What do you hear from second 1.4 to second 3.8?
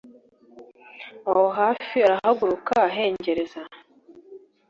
hafi arahaguruka ahengereza